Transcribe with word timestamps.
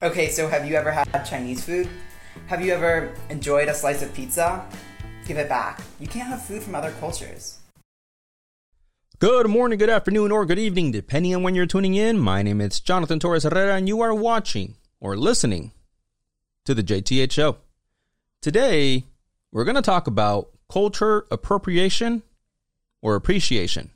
Okay, 0.00 0.28
so 0.30 0.46
have 0.46 0.64
you 0.64 0.76
ever 0.76 0.92
had 0.92 1.24
Chinese 1.24 1.64
food? 1.64 1.88
Have 2.46 2.64
you 2.64 2.72
ever 2.72 3.12
enjoyed 3.30 3.66
a 3.66 3.74
slice 3.74 4.00
of 4.00 4.14
pizza? 4.14 4.64
Give 5.26 5.38
it 5.38 5.48
back. 5.48 5.80
You 5.98 6.06
can't 6.06 6.28
have 6.28 6.40
food 6.40 6.62
from 6.62 6.76
other 6.76 6.92
cultures. 7.00 7.58
Good 9.18 9.48
morning, 9.48 9.76
good 9.76 9.90
afternoon, 9.90 10.30
or 10.30 10.46
good 10.46 10.60
evening, 10.60 10.92
depending 10.92 11.34
on 11.34 11.42
when 11.42 11.56
you're 11.56 11.66
tuning 11.66 11.96
in. 11.96 12.16
My 12.16 12.44
name 12.44 12.60
is 12.60 12.78
Jonathan 12.78 13.18
Torres 13.18 13.42
Herrera, 13.42 13.74
and 13.74 13.88
you 13.88 14.00
are 14.00 14.14
watching 14.14 14.76
or 15.00 15.16
listening 15.16 15.72
to 16.64 16.74
the 16.74 16.84
JTH 16.84 17.32
Show. 17.32 17.56
Today, 18.40 19.02
we're 19.50 19.64
going 19.64 19.74
to 19.74 19.82
talk 19.82 20.06
about 20.06 20.50
culture 20.70 21.26
appropriation 21.32 22.22
or 23.02 23.16
appreciation. 23.16 23.90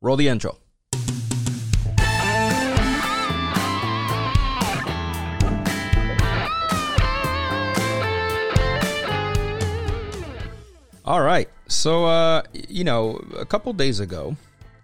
Roll 0.00 0.16
the 0.16 0.28
intro. 0.28 0.56
All 11.04 11.20
right. 11.20 11.48
So, 11.66 12.04
uh, 12.04 12.42
you 12.52 12.84
know, 12.84 13.16
a 13.36 13.44
couple 13.44 13.72
days 13.72 13.98
ago, 13.98 14.36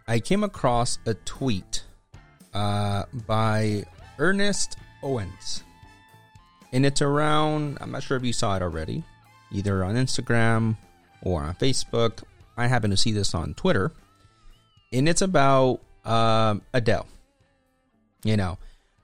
I 0.08 0.18
came 0.18 0.42
across 0.42 0.98
a 1.06 1.14
tweet 1.14 1.84
uh, 2.52 3.04
by 3.26 3.84
Ernest 4.18 4.76
Owens. 5.02 5.62
And 6.72 6.84
it's 6.84 7.00
around, 7.02 7.78
I'm 7.80 7.92
not 7.92 8.02
sure 8.02 8.16
if 8.16 8.24
you 8.24 8.32
saw 8.32 8.56
it 8.56 8.62
already, 8.62 9.04
either 9.52 9.84
on 9.84 9.94
Instagram 9.94 10.76
or 11.22 11.40
on 11.40 11.54
Facebook. 11.54 12.24
I 12.56 12.66
happen 12.66 12.90
to 12.90 12.96
see 12.96 13.12
this 13.12 13.32
on 13.32 13.54
Twitter. 13.54 13.92
And 14.92 15.08
it's 15.08 15.22
about 15.22 15.80
um, 16.04 16.62
Adele. 16.74 17.06
You 18.24 18.36
know, 18.36 18.58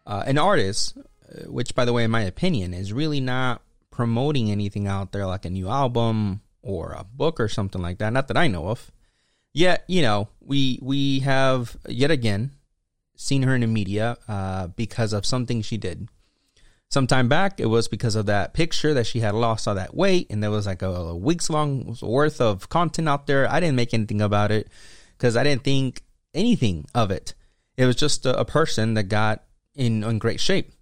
uh, 0.05 0.25
an 0.27 0.37
artist, 0.37 0.99
uh, 0.99 1.49
which, 1.49 1.77
by 1.77 1.85
the 1.85 1.93
way, 1.93 2.03
in 2.03 2.11
my 2.11 2.23
opinion, 2.23 2.75
is 2.75 2.93
really 2.93 3.21
not 3.21 3.63
promoting 3.93 4.51
anything 4.51 4.89
out 4.89 5.13
there 5.13 5.27
like 5.27 5.45
a 5.45 5.51
new 5.51 5.69
album 5.69 6.41
or 6.65 6.93
a 6.93 7.05
book 7.05 7.39
or 7.39 7.49
something 7.49 7.83
like 7.83 7.99
that. 7.99 8.13
Not 8.13 8.29
that 8.29 8.37
I 8.37 8.49
know 8.49 8.69
of. 8.69 8.91
Yet, 9.53 9.85
you 9.87 10.03
know, 10.03 10.29
we 10.41 10.81
we 10.83 11.21
have 11.21 11.77
yet 11.89 12.11
again 12.11 12.53
seen 13.17 13.43
her 13.43 13.55
in 13.55 13.61
the 13.61 13.69
media 13.69 14.17
uh, 14.27 14.67
because 14.69 15.13
of 15.13 15.25
something 15.25 15.63
she 15.63 15.77
did. 15.77 16.09
Some 16.89 17.07
time 17.07 17.29
back, 17.29 17.61
it 17.61 17.67
was 17.67 17.89
because 17.89 18.15
of 18.15 18.27
that 18.27 18.55
picture 18.55 18.95
that 18.95 19.07
she 19.07 19.21
had 19.21 19.35
lost 19.35 19.67
all 19.69 19.75
that 19.77 19.95
weight, 19.95 20.27
and 20.31 20.43
there 20.43 20.51
was 20.51 20.67
like 20.67 20.83
a, 20.83 20.89
a 20.89 21.17
weeks 21.17 21.51
long 21.51 21.97
worth 22.03 22.41
of 22.41 22.69
content 22.69 23.09
out 23.09 23.27
there. 23.27 23.51
I 23.51 23.61
didn't 23.61 23.77
make 23.77 23.95
anything 23.95 24.21
about 24.21 24.51
it 24.51 24.69
because 25.17 25.37
I 25.37 25.45
didn't 25.45 25.65
think 25.65 26.03
anything 26.35 26.87
of 26.95 27.11
it. 27.11 27.35
It 27.77 27.87
was 27.87 27.97
just 27.97 28.27
a, 28.27 28.39
a 28.39 28.45
person 28.45 28.95
that 28.95 29.05
got 29.05 29.45
in, 29.75 30.03
in 30.03 30.19
great 30.19 30.41
shape 30.41 30.74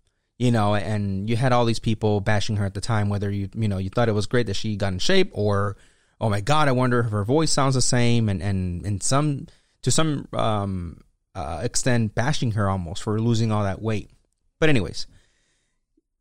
you 0.43 0.51
know, 0.51 0.75
and 0.75 1.31
you 1.31 1.37
had 1.37 1.53
all 1.53 1.65
these 1.65 1.79
people 1.79 2.21
bashing 2.21 2.57
her 2.57 2.67
at 2.67 2.75
the 2.75 2.81
time, 2.81 3.09
whether 3.09 3.31
you, 3.31 3.49
you 3.55 3.69
know, 3.69 3.79
you 3.79 3.91
thought 3.91 4.09
it 4.09 4.13
was 4.13 4.27
great 4.27 4.47
that 4.47 4.57
she 4.57 4.75
got 4.75 4.93
in 4.93 4.99
shape 4.99 5.31
or, 5.35 5.77
oh 6.21 6.29
my 6.29 6.41
God, 6.41 6.67
I 6.67 6.73
wonder 6.73 6.99
if 6.99 7.13
her 7.13 7.25
voice 7.25 7.53
sounds 7.53 7.77
the 7.77 7.81
same. 7.81 8.29
And, 8.29 8.43
and, 8.43 8.85
and 8.85 9.01
some, 9.01 9.47
to 9.83 9.93
some, 9.93 10.27
um, 10.33 11.01
uh, 11.37 11.61
extent 11.63 12.17
bashing 12.17 12.51
her 12.53 12.69
almost 12.69 13.05
for 13.05 13.21
losing 13.21 13.53
all 13.53 13.63
that 13.63 13.81
weight. 13.81 14.11
But 14.59 14.69
anyways, 14.69 15.07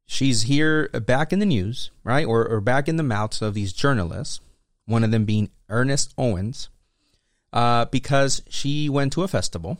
she's 0.05 0.43
here 0.43 0.87
back 0.89 1.33
in 1.33 1.39
the 1.39 1.45
news, 1.47 1.89
right? 2.03 2.27
Or, 2.27 2.47
or 2.47 2.61
back 2.61 2.87
in 2.87 2.97
the 2.97 3.03
mouths 3.03 3.41
of 3.41 3.55
these 3.55 3.73
journalists, 3.73 4.39
one 4.85 5.03
of 5.03 5.09
them 5.09 5.25
being 5.25 5.49
Ernest 5.67 6.13
Owens, 6.15 6.69
uh, 7.53 7.85
because 7.85 8.43
she 8.49 8.87
went 8.87 9.13
to 9.13 9.23
a 9.23 9.27
festival 9.27 9.79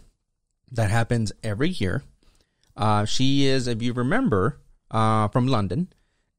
that 0.72 0.90
happens 0.90 1.32
every 1.44 1.70
year 1.70 2.02
uh, 2.76 3.06
she 3.06 3.46
is, 3.46 3.68
if 3.68 3.82
you 3.82 3.94
remember, 3.94 4.60
uh, 4.90 5.28
from 5.30 5.48
London. 5.48 5.88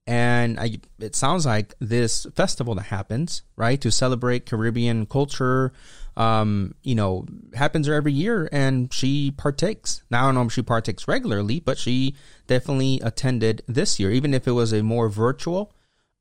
And 0.06 0.58
I, 0.58 0.78
it 0.98 1.14
sounds 1.14 1.46
like 1.46 1.74
this 1.78 2.26
festival 2.34 2.74
that 2.74 2.86
happens, 2.86 3.42
right, 3.54 3.80
to 3.80 3.92
celebrate 3.92 4.46
Caribbean 4.46 5.06
culture, 5.06 5.72
um, 6.16 6.74
you 6.82 6.96
know, 6.96 7.24
happens 7.54 7.88
every 7.88 8.12
year 8.12 8.48
and 8.50 8.92
she 8.92 9.30
partakes. 9.30 10.02
Now, 10.10 10.24
I 10.24 10.26
don't 10.26 10.34
know 10.34 10.42
if 10.42 10.52
she 10.52 10.62
partakes 10.62 11.06
regularly, 11.06 11.60
but 11.60 11.78
she 11.78 12.16
definitely 12.48 13.00
attended 13.02 13.62
this 13.68 14.00
year, 14.00 14.10
even 14.10 14.34
if 14.34 14.48
it 14.48 14.52
was 14.52 14.72
a 14.72 14.82
more 14.82 15.08
virtual 15.08 15.72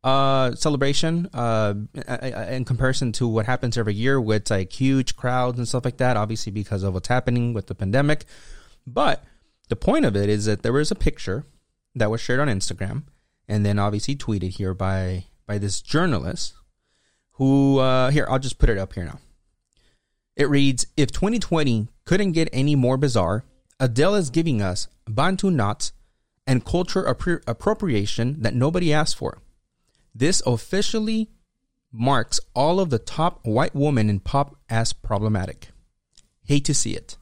uh, 0.03 0.53
celebration 0.55 1.27
uh, 1.33 1.73
in 2.49 2.65
comparison 2.65 3.11
to 3.13 3.27
what 3.27 3.45
happens 3.45 3.77
every 3.77 3.93
year 3.93 4.21
with 4.21 4.49
like 4.49 4.71
huge 4.71 5.15
crowds 5.15 5.57
and 5.57 5.67
stuff 5.67 5.85
like 5.85 5.97
that, 5.97 6.17
obviously 6.17 6.51
because 6.51 6.83
of 6.83 6.93
what's 6.93 7.07
happening 7.07 7.53
with 7.53 7.67
the 7.67 7.75
pandemic. 7.75 8.25
But 8.85 9.23
the 9.71 9.75
point 9.77 10.03
of 10.03 10.17
it 10.17 10.27
is 10.27 10.43
that 10.47 10.63
there 10.63 10.73
was 10.73 10.91
a 10.91 10.95
picture 10.95 11.45
that 11.95 12.11
was 12.11 12.19
shared 12.19 12.41
on 12.41 12.49
Instagram 12.49 13.03
and 13.47 13.65
then 13.65 13.79
obviously 13.79 14.17
tweeted 14.17 14.49
here 14.57 14.73
by 14.73 15.23
by 15.47 15.57
this 15.57 15.81
journalist 15.81 16.53
who 17.35 17.77
uh, 17.77 18.11
here 18.11 18.27
I'll 18.29 18.37
just 18.37 18.59
put 18.59 18.69
it 18.69 18.77
up 18.77 18.91
here 18.91 19.05
now. 19.05 19.19
It 20.35 20.49
reads: 20.49 20.87
If 20.97 21.13
2020 21.13 21.87
couldn't 22.03 22.33
get 22.33 22.49
any 22.51 22.75
more 22.75 22.97
bizarre, 22.97 23.45
Adele 23.79 24.15
is 24.15 24.29
giving 24.29 24.61
us 24.61 24.89
Bantu 25.07 25.49
knots 25.49 25.93
and 26.45 26.65
culture 26.65 27.03
appro- 27.03 27.41
appropriation 27.47 28.41
that 28.41 28.53
nobody 28.53 28.91
asked 28.91 29.15
for. 29.15 29.37
This 30.13 30.43
officially 30.45 31.29
marks 31.93 32.41
all 32.53 32.81
of 32.81 32.89
the 32.89 32.99
top 32.99 33.39
white 33.45 33.73
women 33.73 34.09
in 34.09 34.19
pop 34.19 34.57
as 34.69 34.91
problematic. 34.91 35.69
Hate 36.43 36.65
to 36.65 36.73
see 36.73 36.93
it. 36.93 37.15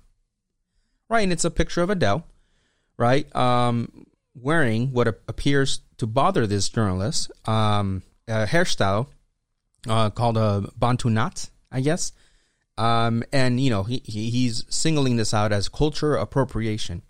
Right, 1.08 1.22
and 1.22 1.32
it's 1.32 1.46
a 1.46 1.52
picture 1.52 1.84
of 1.84 1.92
Adele 1.92 2.26
right? 3.00 3.34
Um, 3.36 4.06
wearing 4.36 4.92
what 4.92 5.08
appears 5.08 5.82
to 5.98 6.06
bother 6.06 6.46
this 6.46 6.70
journalist, 6.70 7.32
um, 7.48 8.04
a 8.28 8.46
hairstyle 8.46 9.08
uh, 9.88 10.10
called 10.12 10.38
a 10.38 10.70
Bantu 10.78 11.10
knot, 11.10 11.50
I 11.72 11.80
guess. 11.80 12.12
Um, 12.78 13.24
and 13.34 13.60
you 13.60 13.70
know 13.70 13.84
he, 13.84 14.02
he, 14.06 14.30
he's 14.30 14.66
singling 14.70 15.18
this 15.18 15.34
out 15.34 15.52
as 15.52 15.68
culture 15.68 16.16
appropriation. 16.16 17.02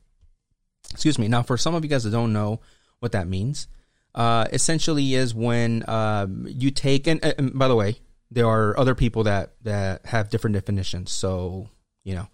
Excuse 0.92 1.20
me. 1.20 1.28
Now, 1.28 1.44
for 1.44 1.58
some 1.58 1.76
of 1.76 1.84
you 1.84 1.90
guys 1.90 2.04
that 2.04 2.12
don't 2.12 2.34
know 2.34 2.62
what 3.00 3.12
that 3.12 3.28
means, 3.28 3.68
uh, 4.16 4.46
essentially 4.52 5.14
is 5.14 5.36
when 5.36 5.88
um, 5.88 6.48
you 6.50 6.72
take 6.72 7.06
and, 7.06 7.24
and 7.24 7.58
by 7.58 7.68
the 7.68 7.76
way, 7.76 7.98
there 8.32 8.48
are 8.48 8.80
other 8.80 8.96
people 8.96 9.24
that 9.24 9.54
that 9.64 10.06
have 10.06 10.30
different 10.30 10.56
definitions. 10.56 11.12
So 11.12 11.70
you 12.04 12.16
know, 12.16 12.30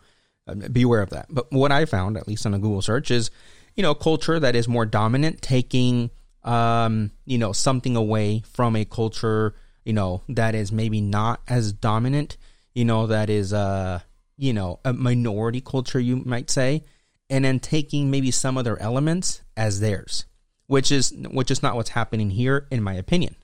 um, 0.48 0.60
beware 0.72 1.02
of 1.02 1.10
that. 1.12 1.28
But 1.30 1.52
what 1.52 1.72
I 1.72 1.86
found, 1.86 2.18
at 2.18 2.28
least 2.28 2.46
on 2.46 2.54
a 2.54 2.60
Google 2.60 2.82
search, 2.82 3.12
is 3.12 3.32
you 3.76 3.84
know 3.84 3.94
culture 3.94 4.40
that 4.40 4.56
is 4.56 4.68
more 4.68 4.86
dominant, 4.86 5.42
taking 5.42 6.10
um, 6.44 7.12
you 7.26 7.38
know 7.38 7.52
something 7.52 7.96
away 7.96 8.44
from 8.54 8.76
a 8.76 8.86
culture 8.86 9.56
you 9.86 9.94
know 9.94 10.24
that 10.28 10.56
is 10.56 10.72
maybe 10.72 11.00
not 11.00 11.42
as 11.48 11.72
dominant. 11.72 12.38
You 12.74 12.84
know 12.84 13.08
that 13.08 13.30
is 13.30 13.54
uh 13.54 14.02
you 14.36 14.52
know 14.52 14.80
a 14.84 14.92
minority 14.92 15.62
culture, 15.62 16.00
you 16.00 16.18
might 16.18 16.50
say, 16.50 16.84
and 17.30 17.46
then 17.46 17.60
taking 17.60 18.12
maybe 18.12 18.32
some 18.32 18.58
other 18.58 18.78
elements 18.82 19.44
as 19.56 19.80
theirs, 19.80 20.26
which 20.66 20.92
is 20.92 21.14
which 21.32 21.52
is 21.52 21.64
not 21.64 21.76
what's 21.76 21.92
happening 21.92 22.32
here, 22.32 22.68
in 22.72 22.84
my 22.84 22.96
opinion. 22.96 23.36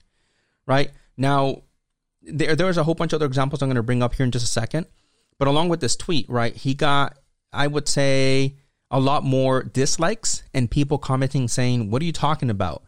Right 0.66 0.90
now, 1.16 1.62
there 2.20 2.56
there's 2.56 2.76
a 2.76 2.84
whole 2.84 2.94
bunch 2.94 3.12
of 3.12 3.18
other 3.18 3.26
examples 3.26 3.62
I'm 3.62 3.68
going 3.68 3.76
to 3.76 3.82
bring 3.82 4.02
up 4.02 4.14
here 4.14 4.24
in 4.24 4.32
just 4.32 4.44
a 4.44 4.48
second 4.48 4.86
but 5.42 5.48
along 5.48 5.68
with 5.70 5.80
this 5.80 5.96
tweet, 5.96 6.30
right, 6.30 6.54
he 6.54 6.72
got, 6.72 7.18
I 7.52 7.66
would 7.66 7.88
say, 7.88 8.58
a 8.92 9.00
lot 9.00 9.24
more 9.24 9.64
dislikes 9.64 10.44
and 10.54 10.70
people 10.70 10.98
commenting 10.98 11.48
saying, 11.48 11.90
"What 11.90 12.00
are 12.00 12.04
you 12.04 12.12
talking 12.12 12.48
about?" 12.48 12.84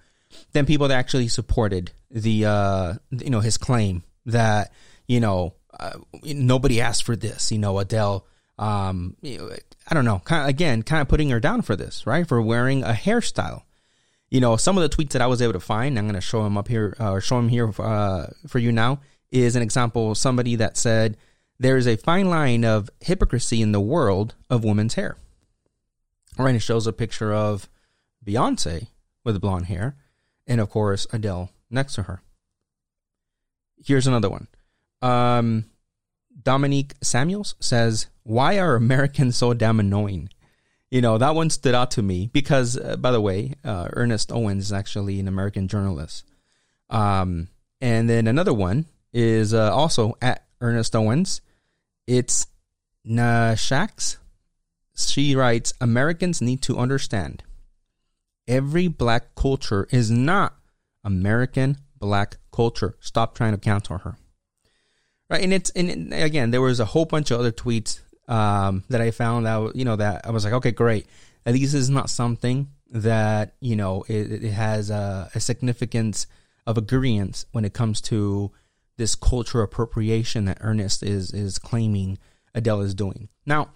than 0.53 0.65
people 0.65 0.87
that 0.87 0.95
actually 0.95 1.27
supported 1.27 1.91
the, 2.13 2.45
uh, 2.45 2.95
you 3.11 3.31
know, 3.31 3.41
his 3.41 3.57
claim 3.57 4.05
that 4.27 4.73
you 5.09 5.19
know 5.19 5.55
uh, 5.81 5.99
nobody 6.23 6.81
asked 6.81 7.03
for 7.03 7.17
this. 7.17 7.51
You 7.51 7.59
know, 7.59 7.77
Adele. 7.81 8.25
Um, 8.57 9.17
you 9.21 9.39
know, 9.39 9.51
I 9.91 9.95
don't 9.95 10.05
know. 10.05 10.21
Kind 10.21 10.43
of, 10.43 10.49
again, 10.49 10.85
kind 10.85 11.03
of 11.03 11.09
putting 11.09 11.31
her 11.31 11.41
down 11.41 11.63
for 11.63 11.75
this, 11.75 12.07
right? 12.07 12.25
For 12.25 12.41
wearing 12.41 12.85
a 12.85 12.93
hairstyle. 12.93 13.63
You 14.31 14.39
know, 14.41 14.55
some 14.55 14.79
of 14.79 14.89
the 14.89 14.97
tweets 14.97 15.11
that 15.11 15.23
I 15.23 15.27
was 15.27 15.43
able 15.43 15.55
to 15.55 15.59
find, 15.59 15.99
I'm 15.99 16.05
going 16.05 16.15
to 16.15 16.21
show 16.21 16.45
them 16.45 16.57
up 16.57 16.69
here, 16.69 16.95
uh, 17.01 17.19
show 17.19 17.35
them 17.35 17.49
here 17.49 17.73
uh, 17.81 18.29
for 18.47 18.61
you 18.61 18.71
now. 18.71 19.01
Is 19.33 19.57
an 19.57 19.63
example 19.63 20.15
somebody 20.15 20.55
that 20.55 20.77
said 20.77 21.17
there 21.65 21.79
is 21.79 21.87
a 21.87 21.97
fine 21.97 22.29
line 22.29 22.63
of 22.63 22.91
hypocrisy 23.01 23.63
in 23.63 23.73
the 23.73 23.81
world 23.81 24.35
of 24.51 24.65
women's 24.65 24.95
hair. 24.95 25.17
Right, 26.37 26.55
it 26.55 26.61
shows 26.61 26.87
a 26.87 26.93
picture 26.93 27.33
of 27.33 27.71
Beyonce 28.23 28.89
with 29.25 29.41
blonde 29.41 29.67
hair, 29.67 29.97
and 30.47 30.61
of 30.61 30.69
course 30.69 31.07
Adele 31.11 31.51
next 31.71 31.95
to 31.95 32.03
her. 32.03 32.21
Here's 33.83 34.07
another 34.07 34.29
one. 34.29 34.49
Um, 35.01 35.65
Dominique 36.43 36.93
Samuels 37.03 37.55
says, 37.61 38.09
"Why 38.25 38.59
are 38.59 38.75
Americans 38.77 39.37
so 39.37 39.55
damn 39.55 39.81
annoying?" 39.81 40.29
You 40.91 41.01
know 41.01 41.17
that 41.17 41.35
one 41.35 41.49
stood 41.49 41.75
out 41.75 41.91
to 41.93 42.03
me 42.03 42.29
because, 42.33 42.77
uh, 42.77 42.97
by 42.97 43.11
the 43.11 43.23
way, 43.23 43.55
uh, 43.65 43.89
Ernest 43.95 44.31
Owens 44.31 44.67
is 44.67 44.73
actually 44.73 45.19
an 45.19 45.29
American 45.29 45.67
journalist. 45.69 46.27
Um, 46.91 47.49
and 47.81 48.09
then 48.09 48.27
another 48.27 48.53
one 48.53 48.85
is 49.15 49.55
uh, 49.55 49.75
also 49.75 50.17
at 50.21 50.45
Ernest 50.61 50.95
Owens. 50.95 51.41
It's 52.07 52.47
Nashax. 53.07 54.17
She 54.97 55.35
writes 55.35 55.73
Americans 55.81 56.41
need 56.41 56.63
to 56.63 56.79
understand 56.79 57.43
Every 58.47 58.89
black 58.89 59.35
culture 59.35 59.89
is 59.91 60.11
not 60.11 60.55
American 61.03 61.79
black 61.99 62.37
culture. 62.53 62.97
Stop 63.01 63.35
trying 63.35 63.53
to 63.53 63.59
cancel 63.59 63.99
her. 63.99 64.17
Right, 65.31 65.43
and 65.43 65.53
it's 65.53 65.71
and 65.71 66.13
again, 66.13 66.51
there 66.51 66.61
was 66.61 66.79
a 66.79 66.85
whole 66.85 67.07
bunch 67.07 67.31
of 67.31 67.41
other 67.41 67.53
tweets 67.53 68.01
um, 68.29 68.85
that 68.91 69.01
I 69.01 69.11
found 69.11 69.47
that 69.47 69.75
you 69.75 69.87
know 69.87 69.97
that 69.97 70.27
I 70.27 70.31
was 70.31 70.45
like, 70.45 70.53
okay, 70.55 70.73
great. 70.73 71.07
At 71.47 71.55
least 71.55 71.75
it's 71.75 71.89
not 71.89 72.11
something 72.11 72.69
that 72.91 73.55
you 73.61 73.77
know 73.77 74.05
it, 74.09 74.45
it 74.45 74.51
has 74.51 74.91
a, 74.91 75.31
a 75.35 75.41
significance 75.41 76.27
of 76.67 76.77
agreement 76.77 77.47
when 77.53 77.65
it 77.65 77.73
comes 77.73 78.03
to 78.03 78.53
this 78.97 79.15
culture 79.15 79.63
appropriation 79.63 80.45
that 80.45 80.59
Ernest 80.61 81.03
is 81.03 81.33
is 81.33 81.59
claiming 81.59 82.19
Adele 82.55 82.83
is 82.83 82.95
doing. 82.95 83.29
Now, 83.47 83.71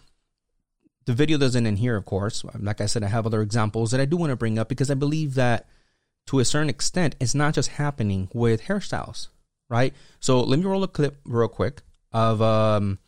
the 1.07 1.15
video 1.15 1.39
doesn't 1.39 1.67
end 1.67 1.79
here, 1.79 1.97
of 1.97 2.05
course. 2.05 2.45
Like 2.59 2.81
I 2.81 2.87
said, 2.87 3.03
I 3.03 3.09
have 3.09 3.27
other 3.27 3.43
examples 3.43 3.91
that 3.91 4.01
I 4.01 4.05
do 4.05 4.17
want 4.17 4.31
to 4.31 4.37
bring 4.37 4.59
up 4.59 4.69
because 4.69 4.91
I 4.91 4.95
believe 4.95 5.35
that 5.35 5.67
to 6.27 6.39
a 6.39 6.45
certain 6.45 6.69
extent, 6.69 7.17
it's 7.19 7.35
not 7.35 7.55
just 7.55 7.71
happening 7.71 8.29
with 8.35 8.65
hairstyles, 8.65 9.29
right? 9.71 9.95
So 10.21 10.41
let 10.41 10.59
me 10.59 10.67
roll 10.67 10.85
a 10.85 10.89
clip 10.89 11.19
real 11.25 11.49
quick 11.49 11.83
of 12.13 12.41
um 12.43 12.99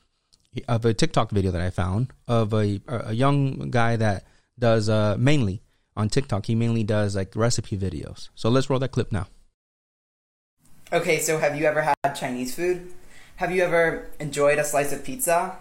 of 0.66 0.84
a 0.84 0.94
TikTok 0.94 1.30
video 1.30 1.50
that 1.52 1.60
I 1.60 1.70
found 1.70 2.12
of 2.26 2.52
a 2.52 2.80
a 2.88 3.12
young 3.12 3.70
guy 3.70 3.96
that 3.96 4.24
does 4.58 4.88
uh 4.88 5.16
mainly 5.18 5.62
on 5.96 6.08
TikTok. 6.08 6.46
He 6.46 6.54
mainly 6.54 6.82
does 6.82 7.14
like 7.14 7.36
recipe 7.36 7.76
videos. 7.76 8.30
So 8.34 8.48
let's 8.48 8.70
roll 8.70 8.78
that 8.80 8.92
clip 8.92 9.12
now. 9.12 9.28
Okay, 10.92 11.20
so 11.20 11.38
have 11.38 11.56
you 11.56 11.66
ever 11.66 11.82
had 11.82 12.14
Chinese 12.16 12.52
food? 12.52 12.92
Have 13.36 13.52
you 13.52 13.62
ever 13.62 14.08
enjoyed 14.18 14.58
a 14.58 14.64
slice 14.64 14.92
of 14.92 15.04
pizza? 15.04 15.56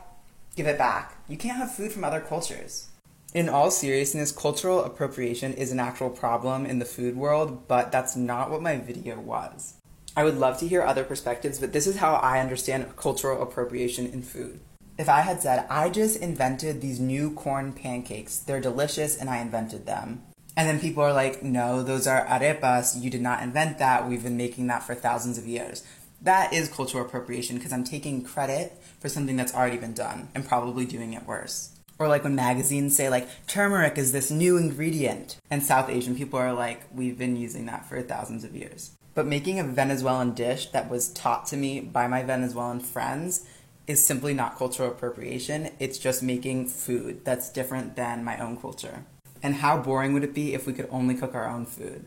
Give 0.55 0.65
it 0.65 0.79
back. 0.79 1.17
You 1.27 1.37
can't 1.37 1.59
have 1.59 1.75
food 1.75 1.91
from 1.91 2.03
other 2.03 2.19
cultures. 2.19 2.87
In 3.35 3.47
all 3.47 3.69
seriousness, 3.69 4.31
cultural 4.31 4.83
appropriation 4.83 5.53
is 5.53 5.71
an 5.71 5.79
actual 5.79 6.09
problem 6.09 6.65
in 6.65 6.79
the 6.79 6.85
food 6.85 7.15
world, 7.15 7.67
but 7.67 7.91
that's 7.91 8.15
not 8.15 8.49
what 8.49 8.63
my 8.63 8.77
video 8.77 9.19
was. 9.19 9.75
I 10.17 10.23
would 10.23 10.39
love 10.39 10.57
to 10.61 10.67
hear 10.67 10.81
other 10.81 11.03
perspectives, 11.03 11.59
but 11.59 11.73
this 11.73 11.85
is 11.85 11.97
how 11.97 12.15
I 12.15 12.39
understand 12.39 12.95
cultural 12.95 13.43
appropriation 13.43 14.07
in 14.07 14.23
food. 14.23 14.59
If 14.97 15.09
I 15.09 15.21
had 15.21 15.43
said, 15.43 15.67
I 15.69 15.91
just 15.91 16.17
invented 16.17 16.81
these 16.81 16.99
new 16.99 17.35
corn 17.35 17.71
pancakes, 17.71 18.39
they're 18.39 18.59
delicious 18.59 19.15
and 19.15 19.29
I 19.29 19.37
invented 19.37 19.85
them. 19.85 20.23
And 20.57 20.68
then 20.68 20.80
people 20.80 21.04
are 21.04 21.13
like, 21.13 21.42
no, 21.42 21.84
those 21.84 22.06
are 22.06 22.25
arepas, 22.25 23.01
you 23.01 23.10
did 23.10 23.22
not 23.22 23.42
invent 23.42 23.78
that, 23.78 24.10
we've 24.10 24.24
been 24.24 24.38
making 24.38 24.68
that 24.68 24.84
for 24.84 24.94
thousands 24.94 25.38
of 25.38 25.48
years. 25.48 25.84
That 26.22 26.51
is 26.51 26.68
cultural 26.68 27.06
appropriation 27.06 27.56
because 27.56 27.72
I'm 27.72 27.86
taking 27.86 28.24
credit 28.24 28.74
for 29.00 29.07
something 29.07 29.38
that's 29.38 29.56
already 29.56 29.78
been 29.78 29.94
done 29.94 30.28
and 30.36 30.46
probably 30.46 30.86
doing 30.86 31.13
it 31.13 31.25
worse. 31.25 31.80
Or 31.98 32.07
like 32.07 32.24
when 32.24 32.36
magazines 32.36 32.96
say 32.96 33.10
like 33.10 33.28
turmeric 33.48 33.98
is 33.98 34.12
this 34.12 34.31
new 34.31 34.57
ingredient, 34.57 35.38
and 35.50 35.63
South 35.63 35.90
Asian 35.90 36.16
people 36.16 36.40
are 36.40 36.54
like, 36.54 36.84
we've 36.94 37.18
been 37.18 37.36
using 37.36 37.66
that 37.68 37.88
for 37.88 38.01
thousands 38.01 38.44
of 38.44 38.56
years. 38.56 38.92
But 39.16 39.28
making 39.28 39.60
a 39.60 39.63
Venezuelan 39.63 40.34
dish 40.34 40.68
that 40.68 40.90
was 40.90 41.12
taught 41.13 41.46
to 41.48 41.57
me 41.57 41.81
by 41.81 42.07
my 42.07 42.24
Venezuelan 42.24 42.80
friends 42.80 43.46
is 43.88 44.06
simply 44.06 44.34
not 44.34 44.57
cultural 44.57 44.92
appropriation. 44.92 45.72
It's 45.80 45.98
just 45.98 46.24
making 46.24 46.68
food 46.68 47.25
that's 47.25 47.50
different 47.50 47.96
than 47.96 48.24
my 48.24 48.38
own 48.38 48.56
culture. 48.56 49.04
And 49.41 49.56
how 49.56 49.77
boring 49.77 50.13
would 50.13 50.24
it 50.24 50.33
be 50.33 50.53
if 50.53 50.68
we 50.68 50.74
could 50.74 50.88
only 50.91 51.15
cook 51.15 51.33
our 51.33 51.47
own 51.47 51.65
food? 51.65 52.06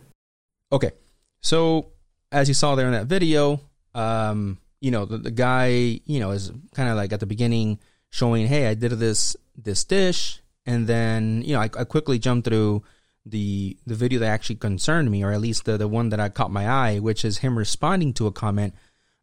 Okay. 0.70 0.93
So, 1.40 1.93
as 2.31 2.49
you 2.49 2.55
saw 2.55 2.75
there 2.75 2.87
in 2.87 2.93
that 2.93 3.06
video, 3.06 3.61
um, 3.94 4.58
you 4.81 4.90
know, 4.90 5.05
the, 5.05 5.19
the 5.19 5.31
guy, 5.31 6.00
you 6.05 6.20
know, 6.20 6.31
is 6.31 6.52
kind 6.75 6.88
of 6.88 6.96
like 6.96 7.12
at 7.12 7.20
the 7.20 7.26
beginning 7.26 7.79
showing, 8.11 8.46
hey, 8.46 8.67
I 8.69 8.75
did 8.75 8.93
this 8.93 9.37
this 9.56 9.84
dish, 9.84 10.40
and 10.67 10.87
then 10.87 11.43
you 11.43 11.55
know 11.55 11.61
I, 11.61 11.70
I 11.79 11.84
quickly 11.84 12.19
jumped 12.19 12.46
through 12.46 12.82
the 13.26 13.76
the 13.87 13.94
video 13.94 14.20
that 14.20 14.26
actually 14.26 14.56
concerned 14.56 15.11
me, 15.11 15.23
or 15.23 15.32
at 15.32 15.40
least 15.40 15.64
the 15.64 15.76
the 15.76 15.88
one 15.88 16.11
that 16.11 16.20
I 16.20 16.29
caught 16.29 16.50
my 16.50 16.69
eye, 16.69 16.99
which 16.99 17.25
is 17.25 17.38
him 17.38 17.58
responding 17.58 18.12
to 18.14 18.26
a 18.26 18.32
comment 18.32 18.75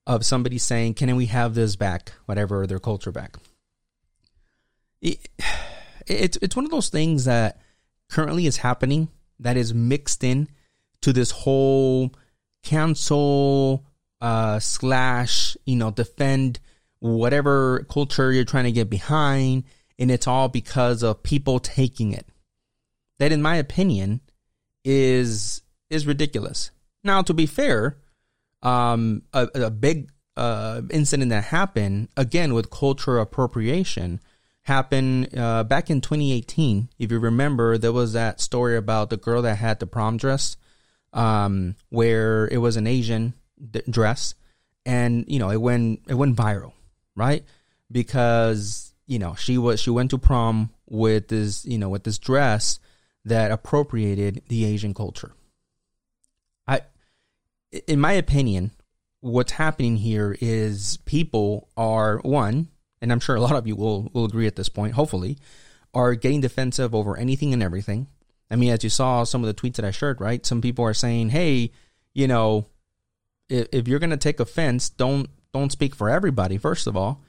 of 0.05 0.25
somebody 0.25 0.57
saying, 0.57 0.95
"Can 0.95 1.15
we 1.15 1.27
have 1.27 1.53
this 1.55 1.75
back? 1.75 2.13
Whatever 2.25 2.67
their 2.67 2.79
culture 2.79 3.11
back." 3.11 3.37
It, 5.01 5.29
it's 6.07 6.37
it's 6.41 6.55
one 6.55 6.65
of 6.65 6.71
those 6.71 6.89
things 6.89 7.25
that 7.25 7.59
currently 8.09 8.45
is 8.45 8.57
happening 8.57 9.09
that 9.39 9.57
is 9.57 9.73
mixed 9.73 10.23
in 10.23 10.47
to 11.01 11.13
this 11.13 11.31
whole 11.31 12.13
cancel 12.63 13.85
uh, 14.21 14.59
slash 14.59 15.55
you 15.65 15.75
know 15.75 15.91
defend 15.91 16.59
whatever 16.99 17.85
culture 17.89 18.31
you're 18.31 18.43
trying 18.43 18.65
to 18.65 18.71
get 18.71 18.89
behind 18.89 19.63
and 19.99 20.09
it's 20.09 20.25
all 20.25 20.47
because 20.47 21.03
of 21.03 21.21
people 21.21 21.59
taking 21.59 22.13
it. 22.13 22.25
That, 23.19 23.33
in 23.33 23.41
my 23.41 23.57
opinion, 23.57 24.21
is 24.85 25.61
is 25.89 26.07
ridiculous. 26.07 26.71
Now, 27.03 27.21
to 27.23 27.33
be 27.33 27.45
fair, 27.45 27.97
um, 28.63 29.23
a, 29.33 29.47
a 29.55 29.69
big 29.69 30.09
uh, 30.37 30.81
incident 30.89 31.29
that 31.29 31.43
happened 31.45 32.07
again 32.15 32.53
with 32.53 32.69
cultural 32.69 33.21
appropriation 33.21 34.21
happened 34.69 35.37
uh, 35.37 35.65
back 35.65 35.89
in 35.89 35.99
2018. 35.99 36.87
If 36.97 37.11
you 37.11 37.19
remember, 37.19 37.77
there 37.77 37.91
was 37.91 38.13
that 38.13 38.39
story 38.39 38.77
about 38.77 39.09
the 39.09 39.17
girl 39.17 39.41
that 39.41 39.55
had 39.55 39.79
the 39.79 39.87
prom 39.87 40.15
dress, 40.15 40.55
um, 41.11 41.75
where 41.89 42.47
it 42.47 42.59
was 42.59 42.77
an 42.77 42.87
Asian 42.87 43.33
d- 43.59 43.81
dress, 43.89 44.35
and 44.85 45.25
you 45.27 45.39
know 45.39 45.49
it 45.49 45.59
went 45.61 46.01
it 46.07 46.13
went 46.15 46.37
viral, 46.37 46.71
right? 47.15 47.43
Because 47.91 48.89
you 49.09 49.17
know, 49.17 49.33
she 49.33 49.57
was 49.57 49.81
she 49.81 49.89
went 49.89 50.11
to 50.11 50.19
prom 50.19 50.69
with 50.87 51.29
this, 51.29 51.65
you 51.65 51.79
know, 51.79 51.89
with 51.89 52.03
this 52.03 52.19
dress 52.19 52.79
that 53.25 53.51
appropriated 53.51 54.43
the 54.49 54.65
Asian 54.65 54.93
culture. 54.93 55.31
I 56.67 56.81
in 57.87 57.99
my 57.99 58.13
opinion, 58.13 58.71
what's 59.19 59.53
happening 59.53 59.97
here 59.97 60.37
is 60.39 60.97
people 61.05 61.69
are 61.75 62.19
one, 62.19 62.67
and 63.01 63.11
I'm 63.11 63.19
sure 63.19 63.35
a 63.35 63.41
lot 63.41 63.55
of 63.55 63.67
you 63.67 63.75
will 63.75 64.09
will 64.13 64.25
agree 64.25 64.47
at 64.47 64.55
this 64.55 64.69
point, 64.69 64.93
hopefully, 64.93 65.37
are 65.93 66.15
getting 66.15 66.41
defensive 66.41 66.93
over 66.93 67.17
anything 67.17 67.53
and 67.53 67.63
everything. 67.63 68.07
I 68.51 68.55
mean, 68.55 68.71
as 68.71 68.83
you 68.83 68.89
saw 68.89 69.23
some 69.23 69.43
of 69.43 69.47
the 69.47 69.59
tweets 69.59 69.75
that 69.75 69.85
I 69.85 69.91
shared, 69.91 70.19
right? 70.19 70.45
Some 70.45 70.61
people 70.61 70.85
are 70.85 70.93
saying, 70.93 71.29
"Hey, 71.29 71.71
you 72.13 72.27
know, 72.27 72.65
if, 73.47 73.67
if 73.71 73.87
you're 73.87 73.99
going 73.99 74.09
to 74.09 74.17
take 74.17 74.39
offense, 74.39 74.89
don't 74.89 75.29
don't 75.53 75.71
speak 75.71 75.95
for 75.95 76.09
everybody. 76.09 76.57
First 76.57 76.87
of 76.87 76.95
all, 76.95 77.21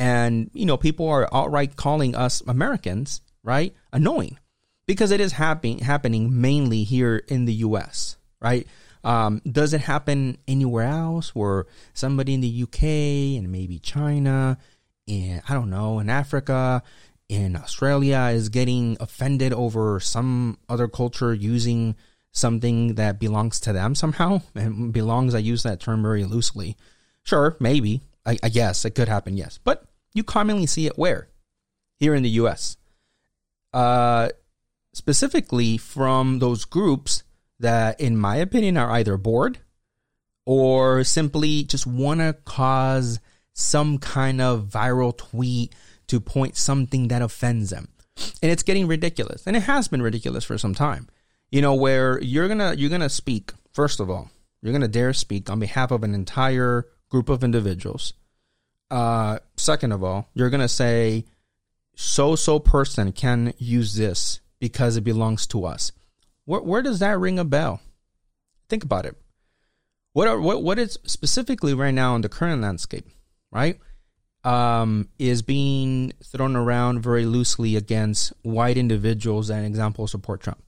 and, 0.00 0.50
you 0.54 0.64
know, 0.64 0.78
people 0.78 1.08
are 1.08 1.28
outright 1.32 1.76
calling 1.76 2.14
us 2.14 2.42
Americans, 2.46 3.20
right? 3.42 3.74
Annoying 3.92 4.38
because 4.86 5.10
it 5.10 5.20
is 5.20 5.32
happening, 5.32 5.78
happening 5.78 6.40
mainly 6.40 6.84
here 6.84 7.22
in 7.28 7.44
the 7.44 7.52
US, 7.54 8.16
right? 8.40 8.66
Um, 9.04 9.40
does 9.50 9.72
it 9.72 9.82
happen 9.82 10.38
anywhere 10.48 10.86
else 10.86 11.34
where 11.34 11.66
somebody 11.94 12.34
in 12.34 12.40
the 12.40 12.62
UK 12.62 12.82
and 13.38 13.52
maybe 13.52 13.78
China, 13.78 14.58
in, 15.10 15.42
I 15.48 15.54
don't 15.54 15.70
know, 15.70 15.98
in 15.98 16.08
Africa, 16.08 16.82
in 17.28 17.56
Australia 17.56 18.30
is 18.32 18.48
getting 18.48 18.96
offended 19.00 19.52
over 19.52 19.98
some 20.00 20.58
other 20.68 20.88
culture 20.88 21.34
using 21.34 21.96
something 22.32 22.94
that 22.94 23.18
belongs 23.18 23.58
to 23.60 23.72
them 23.72 23.94
somehow 23.94 24.40
and 24.54 24.92
belongs, 24.92 25.34
I 25.34 25.38
use 25.38 25.64
that 25.64 25.80
term 25.80 26.02
very 26.02 26.24
loosely. 26.24 26.76
Sure, 27.24 27.56
maybe. 27.58 28.02
I, 28.24 28.38
I 28.42 28.48
guess 28.48 28.84
it 28.84 28.94
could 28.94 29.08
happen, 29.08 29.36
yes. 29.36 29.58
But 29.62 29.84
you 30.14 30.22
commonly 30.22 30.66
see 30.66 30.86
it 30.86 30.96
where? 30.96 31.28
Here 31.96 32.14
in 32.14 32.22
the 32.22 32.30
US. 32.30 32.76
Uh, 33.72 34.28
specifically 34.92 35.76
from 35.76 36.38
those 36.38 36.64
groups 36.64 37.24
that, 37.58 38.00
in 38.00 38.16
my 38.16 38.36
opinion, 38.36 38.76
are 38.76 38.90
either 38.92 39.16
bored 39.16 39.58
or 40.46 41.02
simply 41.02 41.64
just 41.64 41.86
want 41.86 42.20
to 42.20 42.36
cause 42.44 43.20
some 43.54 43.98
kind 43.98 44.40
of 44.40 44.66
viral 44.66 45.16
tweet 45.16 45.74
to 46.08 46.20
point 46.20 46.56
something 46.56 47.08
that 47.08 47.22
offends 47.22 47.70
them. 47.70 47.88
And 48.42 48.50
it's 48.50 48.62
getting 48.62 48.86
ridiculous. 48.86 49.46
And 49.46 49.56
it 49.56 49.64
has 49.64 49.88
been 49.88 50.02
ridiculous 50.02 50.44
for 50.44 50.58
some 50.58 50.74
time. 50.74 51.08
You 51.50 51.62
know, 51.62 51.74
where 51.74 52.20
you're 52.20 52.48
to 52.48 52.76
you're 52.76 52.90
to 53.00 53.08
speak 53.08 53.52
first 53.72 54.00
of 54.00 54.10
all, 54.10 54.30
you're 54.62 54.78
to 54.78 54.88
dare 54.88 55.12
speak 55.12 55.50
on 55.50 55.58
behalf 55.58 55.90
of 55.90 56.04
an 56.04 56.14
entire 56.14 56.86
group 57.08 57.28
of 57.28 57.42
individuals 57.42 58.12
uh, 58.90 59.38
second 59.56 59.92
of 59.92 60.02
all, 60.02 60.28
you're 60.34 60.50
to 60.50 60.68
say, 60.68 61.24
so 61.94 62.34
so 62.34 62.58
person 62.58 63.12
can 63.12 63.54
use 63.58 63.94
this 63.94 64.40
because 64.58 64.96
it 64.96 65.02
belongs 65.02 65.46
to 65.48 65.64
us. 65.64 65.92
Where, 66.44 66.60
where 66.60 66.82
does 66.82 66.98
that 66.98 67.18
ring 67.18 67.38
a 67.38 67.44
bell? 67.44 67.80
Think 68.68 68.84
about 68.84 69.06
it. 69.06 69.16
What 70.12 70.26
are 70.26 70.40
what 70.40 70.62
what 70.62 70.78
is 70.78 70.98
specifically 71.04 71.72
right 71.72 71.94
now 71.94 72.16
in 72.16 72.22
the 72.22 72.28
current 72.28 72.62
landscape, 72.62 73.06
right? 73.50 73.78
Um, 74.42 75.08
is 75.18 75.42
being 75.42 76.12
thrown 76.24 76.56
around 76.56 77.02
very 77.02 77.26
loosely 77.26 77.76
against 77.76 78.32
white 78.42 78.78
individuals 78.78 79.48
that, 79.48 79.64
example, 79.64 80.06
support 80.06 80.40
Trump. 80.40 80.62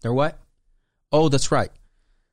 They're 0.00 0.12
what? 0.12 0.38
Oh, 1.12 1.28
that's 1.28 1.52
right. 1.52 1.70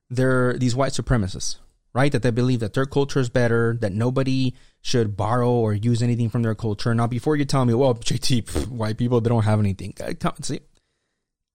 They're 0.09 0.57
these 0.57 0.75
white 0.75 0.93
supremacists, 0.93 1.57
right? 1.93 2.11
That 2.11 2.21
they 2.21 2.31
believe 2.31 2.61
that 2.61 2.73
their 2.73 2.85
culture 2.85 3.19
is 3.19 3.29
better, 3.29 3.77
that 3.81 3.91
nobody 3.91 4.53
should 4.81 5.17
borrow 5.17 5.51
or 5.51 5.73
use 5.73 6.01
anything 6.01 6.29
from 6.29 6.43
their 6.43 6.55
culture. 6.55 6.95
Now, 6.95 7.07
before 7.07 7.35
you 7.35 7.43
tell 7.43 7.65
me, 7.65 7.73
well, 7.73 7.95
JT, 7.95 8.67
white 8.67 8.97
people, 8.97 9.19
they 9.19 9.29
don't 9.29 9.43
have 9.43 9.59
anything. 9.59 9.93
Uh, 10.01 10.13
see, 10.41 10.61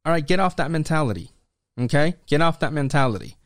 All 0.05 0.13
right, 0.13 0.27
get 0.27 0.41
off 0.41 0.57
that 0.57 0.71
mentality. 0.71 1.31
Okay? 1.81 2.17
Get 2.27 2.43
off 2.43 2.61
that 2.61 2.73
mentality. 2.73 3.37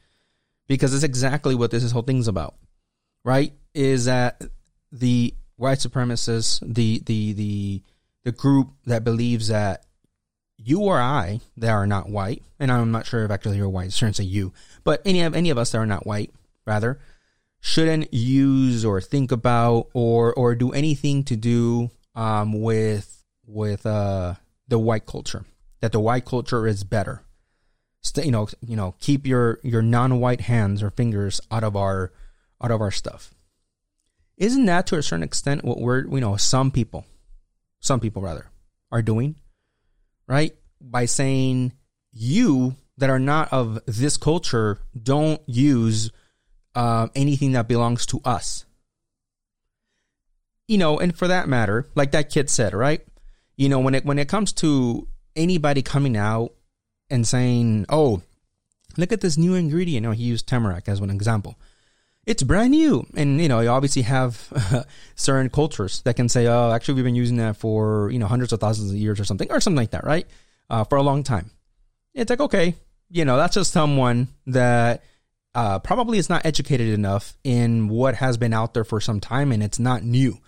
Because 0.67 0.93
it's 0.93 1.05
exactly 1.05 1.55
what 1.55 1.71
this 1.71 1.89
whole 1.93 2.03
thing's 2.03 2.27
about. 2.27 2.57
Right? 3.25 3.53
Is 3.77 4.07
that 4.07 4.43
the 4.91 5.35
white 5.57 5.79
supremacists, 5.79 6.61
the 6.67 7.03
the 7.05 7.33
the 7.35 7.83
the 8.25 8.33
group 8.33 8.71
that 8.87 9.05
believes 9.05 9.49
that 9.49 9.85
you 10.57 10.81
or 10.81 10.99
I 10.99 11.41
that 11.59 11.71
are 11.71 11.87
not 11.87 12.09
white, 12.09 12.43
and 12.59 12.73
I'm 12.73 12.91
not 12.91 13.07
sure 13.07 13.25
if 13.25 13.31
actually 13.31 13.59
you're 13.59 13.69
white, 13.69 13.93
say 13.93 14.25
you, 14.25 14.55
but 14.83 15.03
any 15.05 15.23
of 15.23 15.35
any 15.35 15.51
of 15.51 15.59
us 15.59 15.73
that 15.73 15.79
are 15.79 15.87
not 15.87 16.07
white, 16.07 16.33
rather, 16.65 16.99
shouldn't 17.61 18.15
use 18.15 18.85
or 18.85 19.01
think 19.01 19.31
about 19.31 19.89
or 19.93 20.33
or 20.35 20.55
do 20.55 20.73
anything 20.73 21.25
to 21.25 21.37
do 21.37 21.91
um, 22.15 22.63
with 22.63 23.25
with 23.47 23.85
uh, 23.85 24.35
the 24.69 24.79
white 24.79 25.07
culture. 25.07 25.45
That 25.81 25.93
the 25.93 26.01
white 26.01 26.25
culture 26.25 26.67
is 26.67 26.83
better. 26.83 27.23
Stay, 28.01 28.25
you 28.25 28.33
know, 28.33 28.49
you 28.61 28.77
know, 28.77 28.95
keep 29.01 29.27
your 29.27 29.61
your 29.63 29.83
non-white 29.83 30.41
hands 30.41 30.83
or 30.83 30.91
fingers 30.91 31.41
out 31.51 31.63
of 31.63 31.77
our 31.77 32.13
out 32.63 32.71
of 32.71 32.81
our 32.81 32.91
stuff. 32.91 33.35
Isn't 34.37 34.67
that 34.67 34.87
to 34.89 34.97
a 34.97 35.03
certain 35.03 35.23
extent 35.23 35.65
what 35.65 35.81
we're 35.81 36.07
you 36.07 36.21
know 36.21 36.37
some 36.37 36.71
people, 36.71 37.07
some 37.81 38.01
people 38.01 38.23
rather, 38.23 38.51
are 38.93 39.03
doing, 39.03 39.37
right? 40.27 40.55
By 40.81 41.07
saying 41.07 41.73
you 42.13 42.77
that 42.99 43.11
are 43.11 43.19
not 43.19 43.53
of 43.53 43.79
this 43.87 44.17
culture 44.17 44.79
don't 45.01 45.41
use 45.47 46.11
uh, 46.75 47.09
anything 47.15 47.53
that 47.53 47.69
belongs 47.69 48.07
to 48.07 48.21
us. 48.25 48.65
You 50.69 50.79
know, 50.79 50.99
and 50.99 51.17
for 51.17 51.29
that 51.29 51.49
matter, 51.49 51.87
like 51.95 52.11
that 52.13 52.31
kid 52.31 52.51
said, 52.51 52.75
right? 52.75 53.07
You 53.57 53.69
know, 53.69 53.79
when 53.79 53.95
it 53.95 54.05
when 54.05 54.19
it 54.19 54.29
comes 54.29 54.53
to 54.55 55.09
anybody 55.35 55.81
coming 55.83 56.17
out 56.17 56.53
and 57.09 57.27
saying, 57.27 57.87
"Oh, 57.89 58.23
look 58.97 59.13
at 59.13 59.21
this 59.21 59.39
new 59.39 59.55
ingredient," 59.55 59.95
you 59.95 60.01
know, 60.01 60.11
he 60.13 60.25
used 60.25 60.47
turmeric 60.47 60.89
as 60.89 61.01
one 61.01 61.11
example. 61.11 61.57
It's 62.27 62.43
brand 62.43 62.73
new, 62.73 63.07
and 63.15 63.41
you 63.41 63.49
know, 63.49 63.61
you 63.61 63.69
obviously 63.69 64.03
have 64.03 64.49
uh, 64.73 64.83
certain 65.15 65.49
cultures 65.49 66.03
that 66.03 66.17
can 66.17 66.29
say, 66.29 66.49
"Oh, 66.49 66.73
actually, 66.73 66.95
we've 66.95 67.05
been 67.05 67.15
using 67.15 67.37
that 67.37 67.57
for 67.57 68.11
you 68.11 68.19
know 68.19 68.27
hundreds 68.27 68.53
of 68.53 68.59
thousands 68.59 68.91
of 68.91 68.97
years 68.97 69.21
or 69.21 69.25
something, 69.25 69.51
or 69.51 69.61
something 69.61 69.77
like 69.77 69.93
that, 69.93 70.05
right? 70.05 70.27
Uh, 70.69 70.83
for 70.85 70.97
a 70.97 71.03
long 71.03 71.23
time." 71.23 71.53
It's 72.15 72.31
like, 72.31 72.41
okay, 72.41 72.75
you 73.11 73.25
know, 73.25 73.37
that's 73.37 73.55
just 73.55 73.73
someone 73.73 74.29
that 74.47 75.05
uh, 75.55 75.79
probably 75.79 76.19
is 76.19 76.29
not 76.29 76.45
educated 76.45 76.89
enough 76.89 77.37
in 77.45 77.89
what 77.89 78.15
has 78.17 78.37
been 78.37 78.53
out 78.53 78.75
there 78.75 78.85
for 78.85 79.01
some 79.01 79.21
time 79.21 79.53
and 79.53 79.63
it's 79.63 79.79
not 79.79 80.03
new. 80.03 80.39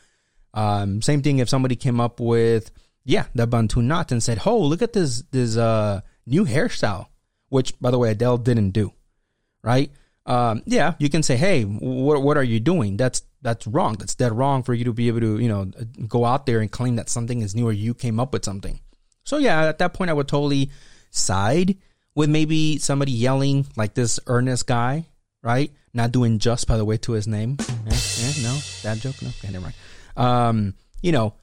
Um, 0.54 1.02
same 1.02 1.22
thing 1.22 1.38
if 1.38 1.48
somebody 1.48 1.76
came 1.76 2.00
up 2.00 2.20
with, 2.20 2.70
yeah, 3.04 3.26
the 3.34 3.46
Bantu 3.46 3.82
knot 3.82 4.10
and 4.10 4.22
said, 4.22 4.40
"Oh, 4.44 4.58
look 4.58 4.82
at 4.82 4.92
this 4.92 5.22
this 5.30 5.56
uh, 5.56 6.00
new 6.26 6.44
hairstyle," 6.44 7.06
which, 7.50 7.78
by 7.80 7.90
the 7.90 7.98
way, 7.98 8.10
Adele 8.10 8.38
didn't 8.38 8.70
do, 8.70 8.92
right? 9.62 9.90
Um, 10.28 10.62
yeah, 10.66 10.92
you 10.98 11.08
can 11.08 11.22
say, 11.22 11.36
"Hey, 11.36 11.64
what 11.64 12.22
what 12.22 12.36
are 12.36 12.44
you 12.44 12.60
doing?" 12.60 12.98
That's 12.98 13.22
that's 13.40 13.66
wrong. 13.66 13.94
That's 13.98 14.14
dead 14.14 14.30
wrong 14.30 14.62
for 14.62 14.74
you 14.74 14.84
to 14.84 14.92
be 14.92 15.08
able 15.08 15.20
to 15.20 15.38
you 15.38 15.48
know 15.48 15.64
go 16.06 16.26
out 16.26 16.44
there 16.44 16.60
and 16.60 16.70
claim 16.70 16.96
that 16.96 17.08
something 17.08 17.40
is 17.40 17.54
new 17.54 17.66
or 17.66 17.72
you 17.72 17.94
came 17.94 18.20
up 18.20 18.34
with 18.34 18.44
something. 18.44 18.78
So 19.24 19.38
yeah, 19.38 19.64
at 19.64 19.78
that 19.78 19.94
point, 19.94 20.10
I 20.10 20.12
would 20.12 20.28
totally 20.28 20.70
side 21.10 21.78
with 22.14 22.28
maybe 22.28 22.76
somebody 22.76 23.12
yelling 23.12 23.66
like 23.74 23.94
this 23.94 24.20
earnest 24.26 24.66
guy, 24.66 25.06
right? 25.42 25.72
Not 25.94 26.12
doing 26.12 26.38
just 26.38 26.68
by 26.68 26.76
the 26.76 26.84
way 26.84 26.98
to 26.98 27.12
his 27.12 27.26
name. 27.26 27.56
Eh, 27.60 27.94
eh, 27.94 28.32
no, 28.42 28.58
that 28.82 28.98
joke. 28.98 29.22
No, 29.22 29.28
okay, 29.30 29.50
never 29.50 29.62
mind. 29.62 29.74
Um, 30.14 30.74
you 31.00 31.12
know, 31.12 31.34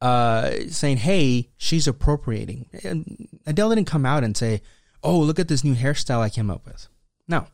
uh, 0.00 0.50
saying, 0.68 0.96
"Hey, 0.96 1.50
she's 1.58 1.86
appropriating." 1.86 2.66
And 2.82 3.28
Adele 3.46 3.68
didn't 3.68 3.86
come 3.86 4.04
out 4.04 4.24
and 4.24 4.36
say, 4.36 4.62
"Oh, 5.04 5.20
look 5.20 5.38
at 5.38 5.46
this 5.46 5.62
new 5.62 5.76
hairstyle 5.76 6.18
I 6.18 6.28
came 6.28 6.50
up 6.50 6.66
with." 6.66 6.88
No, 7.28 7.46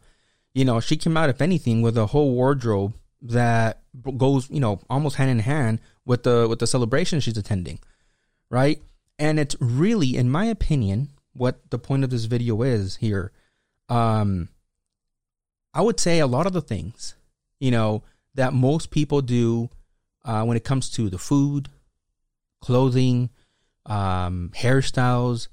you 0.59 0.65
know, 0.65 0.81
she 0.81 0.97
came 0.97 1.17
out, 1.17 1.31
if 1.31 1.41
anything, 1.41 1.83
with 1.83 1.97
a 1.97 2.07
whole 2.07 2.33
wardrobe 2.33 2.95
that 3.23 3.83
goes, 4.17 4.51
you 4.51 4.59
know, 4.59 4.81
almost 4.91 5.15
hand 5.15 5.31
in 5.31 5.39
hand 5.39 5.79
with 6.05 6.25
the 6.25 6.49
with 6.49 6.59
the 6.59 6.67
celebration 6.67 7.21
she's 7.21 7.39
attending, 7.39 7.79
right? 8.51 8.83
And 9.21 9.39
it's 9.39 9.55
really, 9.61 10.17
in 10.17 10.29
my 10.29 10.47
opinion, 10.47 11.11
what 11.33 11.71
the 11.71 11.79
point 11.79 12.03
of 12.03 12.11
this 12.11 12.25
video 12.25 12.63
is 12.63 12.97
here. 12.97 13.31
Um, 13.89 14.49
I 15.73 15.81
would 15.81 16.01
say 16.01 16.19
a 16.19 16.27
lot 16.27 16.49
of 16.49 16.53
the 16.53 16.61
things, 16.61 17.15
you 17.61 17.71
know, 17.71 18.03
that 18.35 18.53
most 18.53 18.91
people 18.91 19.23
do 19.23 19.71
uh, 20.25 20.43
when 20.43 20.57
it 20.57 20.65
comes 20.65 20.91
to 20.91 21.09
the 21.09 21.19
food, 21.19 21.69
clothing, 22.61 23.31
um, 23.87 24.51
hairstyles, 24.57 25.47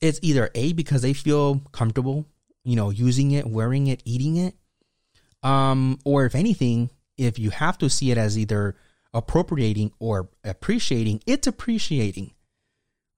it's 0.00 0.20
either 0.22 0.48
A, 0.54 0.74
because 0.74 1.02
they 1.02 1.12
feel 1.12 1.60
comfortable, 1.72 2.24
you 2.68 2.76
know, 2.76 2.90
using 2.90 3.32
it, 3.32 3.46
wearing 3.46 3.86
it, 3.86 4.02
eating 4.04 4.36
it. 4.36 4.54
Um, 5.42 5.98
or 6.04 6.24
if 6.24 6.34
anything, 6.34 6.90
if 7.16 7.38
you 7.38 7.50
have 7.50 7.78
to 7.78 7.88
see 7.88 8.10
it 8.10 8.18
as 8.18 8.38
either 8.38 8.76
appropriating 9.14 9.92
or 9.98 10.28
appreciating, 10.44 11.22
it's 11.26 11.46
appreciating 11.46 12.32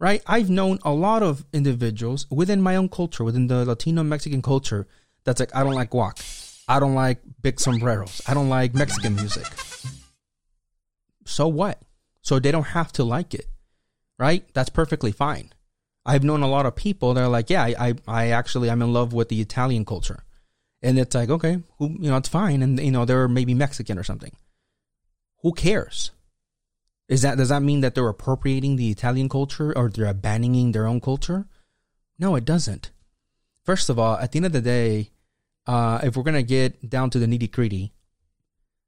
right? 0.01 0.23
I've 0.27 0.51
known 0.51 0.79
a 0.83 0.93
lot 0.93 1.23
of 1.23 1.45
individuals 1.53 2.27
within 2.31 2.61
my 2.61 2.75
own 2.75 2.89
culture, 2.89 3.23
within 3.23 3.47
the 3.47 3.65
Latino 3.65 4.03
Mexican 4.03 4.43
culture, 4.43 4.89
that's 5.25 5.39
like, 5.39 5.55
I 5.55 5.63
don't 5.63 5.75
like 5.75 5.91
guac. 5.91 6.65
I 6.67 6.81
don't 6.81 6.95
like 6.95 7.21
big 7.43 7.61
sombreros. 7.61 8.23
I 8.27 8.35
don't 8.35 8.49
like 8.49 8.75
Mexican 8.75 9.15
music. 9.15 9.47
So 11.27 11.47
what? 11.47 11.83
So 12.23 12.39
they 12.39 12.51
don't 12.51 12.69
have 12.69 12.93
to 12.93 13.05
like 13.05 13.35
it, 13.35 13.47
right? 14.19 14.49
That's 14.55 14.71
perfectly 14.71 15.13
fine. 15.13 15.53
I've 16.05 16.25
known 16.25 16.43
a 16.43 16.49
lot 16.49 16.67
of 16.67 16.77
people 16.77 17.15
that 17.15 17.23
are 17.23 17.29
like, 17.29 17.51
yeah, 17.51 17.63
I, 17.63 17.75
I, 17.79 17.95
I 18.07 18.27
actually, 18.29 18.71
I'm 18.71 18.83
in 18.83 18.93
love 18.93 19.13
with 19.13 19.29
the 19.29 19.41
Italian 19.41 19.85
culture. 19.85 20.25
And 20.83 20.99
it's 20.99 21.15
like, 21.15 21.29
okay, 21.29 21.59
who, 21.79 21.91
you 22.01 22.11
know, 22.11 22.17
it's 22.17 22.29
fine. 22.29 22.63
And, 22.63 22.81
you 22.81 22.91
know, 22.91 23.05
they're 23.05 23.29
maybe 23.29 23.53
Mexican 23.53 23.99
or 23.99 24.03
something. 24.03 24.33
Who 25.43 25.53
cares? 25.53 26.11
Is 27.11 27.23
that 27.23 27.37
does 27.37 27.49
that 27.49 27.63
mean 27.63 27.81
that 27.81 27.97
they're 27.97 28.09
appropriating 28.09 28.77
the 28.77 28.91
Italian 28.91 29.29
culture 29.29 29.77
or 29.77 29.89
they're 29.91 30.07
abandoning 30.07 30.71
their 30.71 30.87
own 30.87 31.01
culture? 31.01 31.47
No, 32.21 32.37
it 32.37 32.45
doesn't. 32.45 32.93
First 33.65 33.91
of 33.91 33.99
all, 33.99 34.17
at 34.17 34.31
the 34.31 34.39
end 34.39 34.47
of 34.47 34.53
the 34.53 34.61
day, 34.61 35.11
uh, 35.67 35.99
if 36.05 36.17
we're 36.17 36.23
gonna 36.23 36.45
get 36.45 36.89
down 36.89 37.11
to 37.11 37.19
the 37.19 37.27
nitty 37.27 37.51
gritty, 37.51 37.93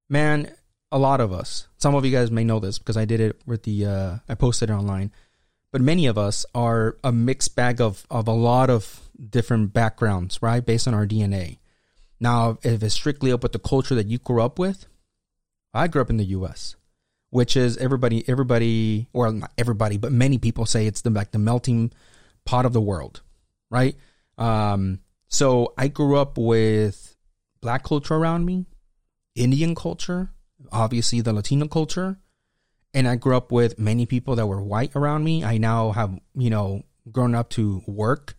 man, 0.08 0.54
a 0.92 0.98
lot 0.98 1.20
of 1.20 1.32
us, 1.32 1.66
some 1.78 1.96
of 1.96 2.04
you 2.04 2.12
guys 2.12 2.30
may 2.30 2.44
know 2.44 2.60
this 2.60 2.78
because 2.78 2.96
I 2.96 3.06
did 3.06 3.18
it 3.18 3.40
with 3.44 3.64
the 3.64 3.86
uh, 3.86 4.16
I 4.28 4.36
posted 4.36 4.70
it 4.70 4.74
online, 4.74 5.10
but 5.72 5.80
many 5.80 6.06
of 6.06 6.16
us 6.16 6.46
are 6.54 6.96
a 7.02 7.10
mixed 7.10 7.56
bag 7.56 7.80
of 7.80 8.06
of 8.10 8.28
a 8.28 8.32
lot 8.32 8.70
of 8.70 9.08
different 9.30 9.72
backgrounds, 9.72 10.40
right, 10.42 10.64
based 10.64 10.86
on 10.86 10.94
our 10.94 11.06
DNA. 11.06 11.58
Now, 12.20 12.58
if 12.62 12.82
it's 12.82 12.94
strictly 12.94 13.32
up 13.32 13.42
with 13.42 13.52
the 13.52 13.58
culture 13.58 13.96
that 13.96 14.06
you 14.06 14.18
grew 14.18 14.42
up 14.42 14.58
with, 14.58 14.86
I 15.74 15.88
grew 15.88 16.02
up 16.02 16.10
in 16.10 16.18
the 16.18 16.24
U.S 16.26 16.76
which 17.32 17.56
is 17.56 17.78
everybody, 17.78 18.22
everybody, 18.28 19.08
or 19.14 19.32
not 19.32 19.50
everybody, 19.56 19.96
but 19.96 20.12
many 20.12 20.36
people 20.36 20.66
say 20.66 20.86
it's 20.86 21.00
the 21.00 21.08
like 21.08 21.30
the 21.30 21.38
melting 21.38 21.90
pot 22.44 22.66
of 22.66 22.74
the 22.74 22.80
world, 22.80 23.22
right? 23.70 23.96
Um, 24.36 25.00
so 25.28 25.72
I 25.78 25.88
grew 25.88 26.18
up 26.18 26.36
with 26.36 27.16
black 27.62 27.84
culture 27.84 28.14
around 28.14 28.44
me, 28.44 28.66
Indian 29.34 29.74
culture, 29.74 30.28
obviously 30.70 31.22
the 31.22 31.32
Latino 31.32 31.68
culture, 31.68 32.18
and 32.94 33.08
I 33.08 33.16
grew 33.16 33.36
up 33.36 33.50
with 33.50 33.78
many 33.78 34.06
people 34.06 34.36
that 34.36 34.46
were 34.46 34.62
white 34.62 34.94
around 34.94 35.24
me. 35.24 35.44
I 35.44 35.58
now 35.58 35.92
have, 35.92 36.18
you 36.34 36.50
know, 36.50 36.82
grown 37.10 37.34
up 37.34 37.50
to 37.50 37.82
work, 37.86 38.34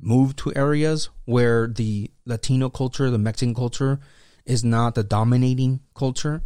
moved 0.00 0.38
to 0.38 0.54
areas 0.54 1.08
where 1.24 1.66
the 1.66 2.10
Latino 2.26 2.68
culture, 2.68 3.10
the 3.10 3.18
Mexican 3.18 3.54
culture 3.54 4.00
is 4.44 4.64
not 4.64 4.94
the 4.94 5.04
dominating 5.04 5.80
culture. 5.94 6.42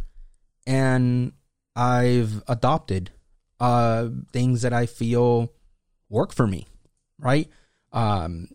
And 0.65 1.33
I've 1.75 2.43
adopted 2.47 3.11
uh, 3.59 4.09
things 4.31 4.61
that 4.61 4.73
I 4.73 4.85
feel 4.85 5.51
work 6.09 6.33
for 6.33 6.47
me, 6.47 6.67
right? 7.19 7.49
Um, 7.91 8.49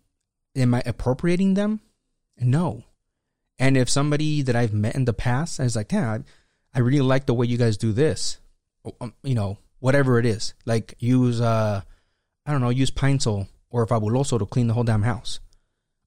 am 0.54 0.74
I 0.74 0.82
appropriating 0.86 1.54
them? 1.54 1.80
No. 2.38 2.84
And 3.58 3.76
if 3.76 3.88
somebody 3.88 4.42
that 4.42 4.56
I've 4.56 4.74
met 4.74 4.94
in 4.94 5.04
the 5.04 5.12
past 5.12 5.60
is 5.60 5.76
like, 5.76 5.92
yeah, 5.92 6.18
I, 6.74 6.78
really 6.80 7.00
like 7.00 7.26
the 7.26 7.34
way 7.34 7.46
you 7.46 7.58
guys 7.58 7.76
do 7.76 7.92
this, 7.92 8.38
you 9.22 9.34
know, 9.34 9.58
whatever 9.80 10.18
it 10.18 10.26
is, 10.26 10.54
like 10.64 10.94
use, 10.98 11.40
uh, 11.40 11.82
I 12.46 12.52
don't 12.52 12.60
know, 12.60 12.70
use 12.70 12.90
Pine-Sol 12.90 13.48
or 13.70 13.86
Fabuloso 13.86 14.38
to 14.38 14.46
clean 14.46 14.66
the 14.66 14.74
whole 14.74 14.84
damn 14.84 15.02
house. 15.02 15.40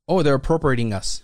Oh, 0.08 0.22
they're 0.22 0.36
appropriating 0.36 0.94
us 0.94 1.24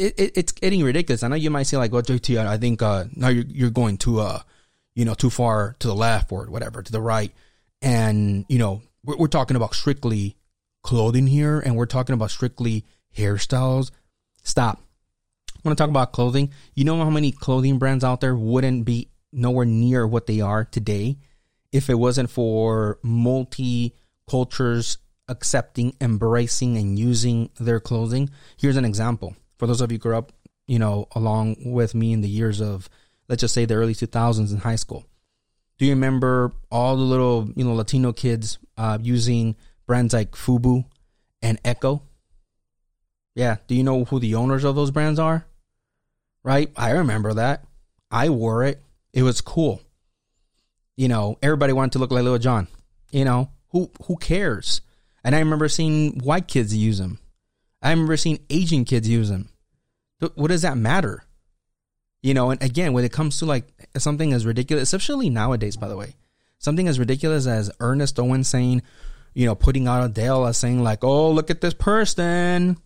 it, 0.00 0.18
it, 0.18 0.32
it's 0.36 0.52
getting 0.52 0.82
ridiculous. 0.82 1.22
I 1.22 1.28
know 1.28 1.36
you 1.36 1.50
might 1.50 1.64
say 1.64 1.76
like, 1.76 1.92
"Well, 1.92 2.02
JT, 2.02 2.38
I 2.38 2.56
think 2.56 2.82
uh, 2.82 3.04
now 3.14 3.28
you're 3.28 3.44
you're 3.46 3.70
going 3.70 3.98
too 3.98 4.20
uh, 4.20 4.40
you 4.94 5.04
know, 5.04 5.14
too 5.14 5.30
far 5.30 5.76
to 5.78 5.88
the 5.88 5.94
left 5.94 6.32
or 6.32 6.46
whatever 6.46 6.82
to 6.82 6.92
the 6.92 7.00
right," 7.00 7.32
and 7.82 8.44
you 8.48 8.58
know, 8.58 8.82
we're, 9.04 9.16
we're 9.16 9.28
talking 9.28 9.56
about 9.56 9.74
strictly 9.74 10.36
clothing 10.82 11.26
here, 11.26 11.60
and 11.60 11.76
we're 11.76 11.86
talking 11.86 12.14
about 12.14 12.30
strictly 12.30 12.84
hairstyles. 13.16 13.90
Stop. 14.42 14.80
I 15.54 15.60
want 15.68 15.76
to 15.76 15.82
talk 15.82 15.90
about 15.90 16.12
clothing. 16.12 16.52
You 16.74 16.84
know 16.84 16.96
how 16.96 17.10
many 17.10 17.32
clothing 17.32 17.78
brands 17.78 18.02
out 18.02 18.22
there 18.22 18.34
wouldn't 18.34 18.86
be 18.86 19.10
nowhere 19.32 19.66
near 19.66 20.06
what 20.06 20.26
they 20.26 20.40
are 20.40 20.64
today 20.64 21.18
if 21.72 21.88
it 21.88 21.94
wasn't 21.94 22.30
for 22.30 22.98
multi 23.02 23.94
cultures 24.28 24.98
accepting, 25.28 25.94
embracing, 26.00 26.76
and 26.76 26.98
using 26.98 27.50
their 27.58 27.80
clothing. 27.80 28.28
Here's 28.58 28.76
an 28.76 28.84
example. 28.84 29.36
For 29.58 29.66
those 29.66 29.80
of 29.80 29.90
you 29.92 29.96
who 29.98 30.02
grew 30.02 30.16
up, 30.16 30.32
you 30.66 30.78
know, 30.78 31.06
along 31.14 31.56
with 31.72 31.94
me 31.94 32.12
in 32.12 32.20
the 32.20 32.28
years 32.28 32.60
of, 32.60 32.88
let's 33.28 33.40
just 33.40 33.54
say 33.54 33.64
the 33.64 33.74
early 33.74 33.94
2000s 33.94 34.52
in 34.52 34.58
high 34.58 34.76
school. 34.76 35.06
Do 35.78 35.86
you 35.86 35.92
remember 35.92 36.52
all 36.70 36.96
the 36.96 37.02
little, 37.02 37.50
you 37.56 37.64
know, 37.64 37.74
Latino 37.74 38.12
kids 38.12 38.58
uh, 38.76 38.98
using 39.00 39.56
brands 39.86 40.12
like 40.12 40.32
Fubu 40.32 40.84
and 41.40 41.58
Ecko? 41.64 42.02
Yeah. 43.34 43.56
Do 43.66 43.74
you 43.74 43.82
know 43.82 44.04
who 44.04 44.18
the 44.18 44.34
owners 44.34 44.64
of 44.64 44.74
those 44.74 44.90
brands 44.90 45.18
are? 45.18 45.46
Right? 46.42 46.70
I 46.76 46.90
remember 46.90 47.34
that. 47.34 47.64
I 48.10 48.28
wore 48.28 48.64
it. 48.64 48.82
It 49.12 49.22
was 49.22 49.40
cool. 49.40 49.80
You 50.96 51.08
know, 51.08 51.38
everybody 51.42 51.72
wanted 51.72 51.92
to 51.92 51.98
look 51.98 52.10
like 52.10 52.22
Lil 52.22 52.38
Jon. 52.38 52.68
You 53.10 53.24
know, 53.24 53.50
who 53.70 53.90
who 54.04 54.16
cares? 54.16 54.80
And 55.24 55.34
I 55.34 55.40
remember 55.40 55.68
seeing 55.68 56.18
white 56.20 56.48
kids 56.48 56.74
use 56.74 56.98
them. 56.98 57.18
I 57.82 57.90
remember 57.90 58.16
seeing 58.16 58.40
Asian 58.50 58.84
kids 58.84 59.08
use 59.08 59.28
them. 59.28 59.48
What 60.34 60.48
does 60.48 60.62
that 60.62 60.76
matter? 60.76 61.24
You 62.22 62.34
know, 62.34 62.50
and 62.50 62.62
again, 62.62 62.92
when 62.92 63.04
it 63.04 63.12
comes 63.12 63.38
to 63.38 63.46
like 63.46 63.66
something 63.96 64.32
as 64.32 64.44
ridiculous, 64.44 64.92
especially 64.92 65.30
nowadays, 65.30 65.76
by 65.76 65.88
the 65.88 65.96
way, 65.96 66.16
something 66.58 66.86
as 66.86 66.98
ridiculous 66.98 67.46
as 67.46 67.70
Ernest 67.80 68.18
Owen 68.20 68.44
saying, 68.44 68.82
you 69.32 69.46
know, 69.46 69.54
putting 69.54 69.88
out 69.88 70.04
Adele 70.04 70.46
as 70.46 70.58
saying 70.58 70.82
like, 70.82 71.02
"Oh, 71.02 71.30
look 71.30 71.50
at 71.50 71.62
this 71.62 71.74
person 71.74 72.76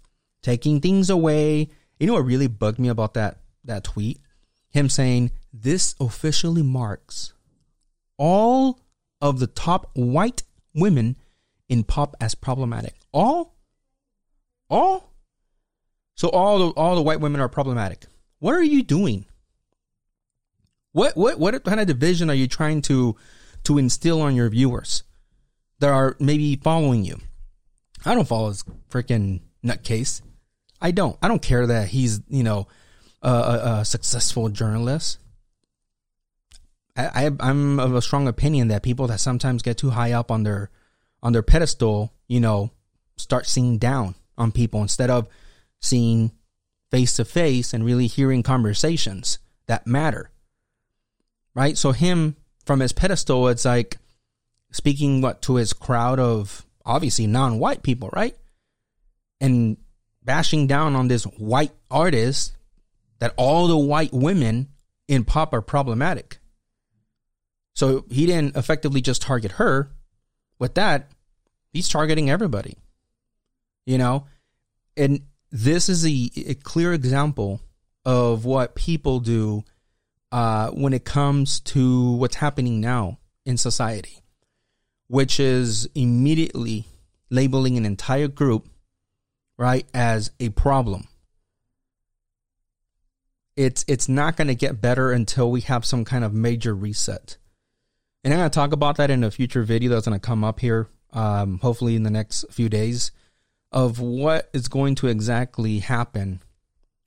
taking 0.43 0.81
things 0.81 1.11
away." 1.11 1.69
You 1.99 2.07
know 2.07 2.13
what 2.15 2.25
really 2.25 2.47
bugged 2.47 2.79
me 2.79 2.89
about 2.89 3.15
that 3.15 3.39
that 3.65 3.83
tweet? 3.83 4.21
Him 4.71 4.89
saying 4.89 5.33
this 5.55 5.95
officially 6.01 6.63
marks 6.63 7.33
all 8.19 8.81
of 9.21 9.39
the 9.39 9.47
top 9.47 9.91
white 9.95 10.43
women 10.75 11.17
in 11.69 11.85
pop 11.85 12.17
as 12.21 12.35
problematic. 12.35 12.95
All, 13.13 13.55
all. 14.69 15.13
So 16.17 16.29
all 16.29 16.59
the 16.59 16.67
all 16.75 16.97
the 16.97 17.03
white 17.03 17.21
women 17.21 17.41
are 17.41 17.49
problematic. 17.49 18.05
What 18.41 18.55
are 18.55 18.63
you 18.63 18.83
doing? 18.83 19.27
What 20.93 21.17
what 21.17 21.39
what 21.39 21.65
kind 21.65 21.81
of 21.81 21.87
division 21.87 22.31
are 22.31 22.35
you 22.35 22.49
trying 22.49 22.83
to 22.83 23.17
to 23.65 23.79
instill 23.79 24.23
on 24.23 24.35
your 24.37 24.49
viewers 24.49 25.05
that 25.79 25.91
are 25.91 26.17
maybe 26.19 26.57
following 26.57 27.05
you? 27.05 27.19
I 28.05 28.15
don't 28.15 28.29
follow 28.29 28.51
this 28.51 28.65
freaking 28.91 29.41
nutcase. 29.65 30.21
I 30.81 30.91
don't. 30.91 31.17
I 31.23 31.29
don't 31.29 31.43
care 31.43 31.67
that 31.67 31.89
he's 31.89 32.21
you 32.29 32.43
know 32.43 32.69
a, 33.23 33.31
a, 33.31 33.79
a 33.81 33.85
successful 33.85 34.49
journalist. 34.51 35.19
I, 36.97 37.31
I 37.41 37.51
am 37.51 37.81
of 37.81 37.95
a 37.95 38.03
strong 38.03 38.29
opinion 38.29 38.69
that 38.69 38.83
people 38.83 39.07
that 39.09 39.21
sometimes 39.21 39.63
get 39.63 39.79
too 39.79 39.91
high 39.91 40.13
up 40.13 40.31
on 40.31 40.43
their 40.45 40.71
on 41.23 41.33
their 41.33 41.43
pedestal, 41.43 42.13
you 42.29 42.41
know, 42.41 42.71
start 43.17 43.47
seeing 43.47 43.79
down 43.79 44.15
on 44.37 44.53
people 44.53 44.83
instead 44.83 45.11
of 45.11 45.29
seeing 45.81 46.33
face 46.91 47.17
to 47.17 47.25
face 47.25 47.73
and 47.73 47.85
really 47.85 48.07
hearing 48.07 48.43
conversations 48.43 49.39
that 49.67 49.87
matter. 49.87 50.31
Right? 51.55 51.79
So 51.79 51.93
him 51.93 52.37
from 52.65 52.81
his 52.81 52.93
pedestal, 52.93 53.49
it's 53.49 53.65
like 53.65 53.99
speaking 54.71 55.21
what 55.21 55.43
to 55.43 55.57
his 55.57 55.73
crowd 55.73 56.19
of 56.19 56.67
obviously 56.85 57.27
non-white 57.27 57.83
people, 57.83 58.11
right? 58.13 58.37
And 59.41 59.77
bashing 60.23 60.67
down 60.67 60.97
on 60.97 61.09
this 61.09 61.25
white 61.25 61.73
artist 61.91 62.57
that 63.19 63.35
all 63.37 63.69
the 63.69 63.77
white 63.77 64.13
women 64.13 64.69
in 65.09 65.25
pop 65.25 65.55
are 65.55 65.63
problematic. 65.63 66.39
So 67.75 68.05
he 68.11 68.27
didn't 68.27 68.57
effectively 68.57 69.01
just 69.01 69.23
target 69.23 69.53
her. 69.53 69.91
With 70.59 70.75
that, 70.75 71.11
he's 71.73 71.89
targeting 71.89 72.31
everybody. 72.31 72.77
You 73.85 73.99
know? 73.99 74.27
And 74.97 75.23
this 75.51 75.89
is 75.89 76.07
a, 76.07 76.31
a 76.37 76.55
clear 76.55 76.93
example 76.93 77.61
of 78.05 78.45
what 78.45 78.75
people 78.75 79.21
do 79.21 79.65
uh, 80.33 80.71
when 80.71 80.93
it 80.93 81.05
comes 81.05 81.61
to 81.61 82.13
what's 82.13 82.37
happening 82.37 82.81
now 82.81 83.19
in 83.47 83.57
society, 83.57 84.19
which 85.07 85.39
is 85.39 85.89
immediately 85.95 86.87
labeling 87.31 87.77
an 87.77 87.87
entire 87.87 88.29
group, 88.29 88.69
right, 89.57 89.87
as 89.95 90.31
a 90.41 90.49
problem. 90.51 91.07
It's 93.57 93.85
it's 93.87 94.09
not 94.09 94.37
going 94.37 94.49
to 94.49 94.57
get 94.57 94.81
better 94.81 95.13
until 95.13 95.51
we 95.51 95.61
have 95.63 95.85
some 95.85 96.05
kind 96.05 96.25
of 96.25 96.33
major 96.35 96.75
reset. 96.75 97.37
And 98.25 98.33
I'm 98.33 98.41
going 98.41 98.51
to 98.51 98.55
talk 98.55 98.73
about 98.73 98.97
that 98.97 99.11
in 99.11 99.23
a 99.23 99.31
future 99.31 99.63
video 99.63 99.91
that's 99.91 100.07
going 100.07 100.19
to 100.19 100.27
come 100.27 100.45
up 100.45 100.59
here, 100.59 100.89
um, 101.13 101.59
hopefully 101.59 101.95
in 101.95 102.05
the 102.05 102.11
next 102.11 102.47
few 102.51 102.71
days, 102.71 103.13
of 103.71 104.01
what 104.01 104.49
is 104.55 104.69
going 104.69 104.95
to 104.97 105.09
exactly 105.09 105.81
happen 105.81 106.43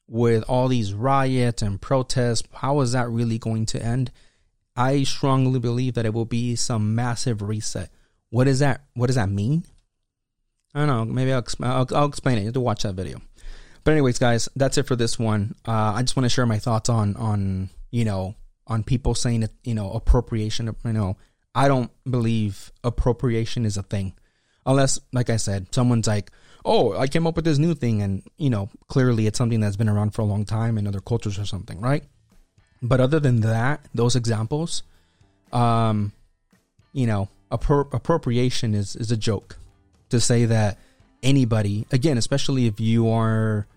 with 0.08 0.43
all 0.47 0.67
these 0.67 0.93
riots 0.93 1.63
and 1.63 1.82
protests. 1.82 2.47
How 2.53 2.82
is 2.82 2.91
that 2.91 3.10
really 3.10 3.39
going 3.39 3.65
to 3.67 3.82
end? 3.84 4.12
I 4.75 5.01
strongly 5.03 5.60
believe 5.60 5.95
that 5.95 6.06
it 6.06 6.13
will 6.13 6.25
be 6.25 6.56
some 6.56 6.93
massive 6.93 7.41
reset. 7.41 7.89
What 8.30 8.47
is 8.47 8.60
that? 8.60 8.84
What 8.93 9.08
does 9.08 9.15
that 9.15 9.30
mean? 9.30 9.65
I 10.75 10.86
don't 10.86 10.88
know. 10.88 11.06
Maybe 11.06 11.34
I'll, 11.34 11.43
I'll, 11.63 11.88
I'll 11.95 12.06
explain 12.06 12.38
it. 12.38 12.41
You 12.41 12.47
have 12.47 12.53
to 12.53 12.60
watch 12.60 12.84
that 12.84 12.93
video. 12.93 13.19
But 13.84 13.93
anyways, 13.93 14.19
guys, 14.19 14.49
that's 14.56 14.77
it 14.77 14.86
for 14.86 14.95
this 14.95 15.17
one. 15.17 15.56
Uh, 15.67 15.93
I 15.95 16.01
just 16.03 16.15
want 16.15 16.25
to 16.25 16.30
share 16.30 16.45
my 16.45 16.60
thoughts 16.60 16.89
on 16.89 17.15
on 17.15 17.69
you 17.89 18.06
know 18.06 18.36
on 18.67 18.84
people 18.84 19.15
saying 19.15 19.41
that 19.41 19.51
you 19.63 19.73
know 19.73 19.91
appropriation. 19.91 20.73
You 20.86 20.93
know, 20.93 21.17
I 21.56 21.67
don't 21.67 21.91
believe 22.10 22.71
appropriation 22.84 23.65
is 23.65 23.77
a 23.77 23.84
thing, 23.84 24.13
unless, 24.65 24.99
like 25.12 25.30
I 25.30 25.38
said, 25.38 25.73
someone's 25.73 26.08
like, 26.08 26.32
"Oh, 26.63 26.97
I 26.97 27.08
came 27.08 27.25
up 27.25 27.36
with 27.36 27.45
this 27.45 27.58
new 27.58 27.73
thing," 27.73 28.01
and 28.01 28.23
you 28.38 28.49
know, 28.49 28.69
clearly 28.88 29.27
it's 29.27 29.38
something 29.38 29.60
that's 29.60 29.77
been 29.77 29.89
around 29.89 30.12
for 30.12 30.21
a 30.21 30.25
long 30.25 30.45
time 30.45 30.77
in 30.77 30.88
other 30.88 30.99
cultures 30.99 31.39
or 31.39 31.45
something, 31.45 31.82
right? 31.82 32.03
But 32.82 32.99
other 32.99 33.19
than 33.19 33.41
that, 33.41 33.86
those 33.95 34.15
examples, 34.15 34.84
um, 35.51 36.12
you 36.93 37.08
know, 37.08 37.30
appro- 37.51 37.91
appropriation 37.93 38.75
is 38.75 38.95
is 38.95 39.12
a 39.12 39.17
joke 39.17 39.58
to 40.10 40.19
say 40.19 40.45
that 40.45 40.77
anybody, 41.23 41.86
again, 41.91 42.17
especially 42.17 42.67
if 42.67 42.80
you 42.80 43.10
are 43.10 43.67